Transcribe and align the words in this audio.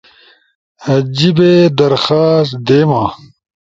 جیِبی 1.15 1.53
درخواست 1.77 2.49
دیما 2.67 3.05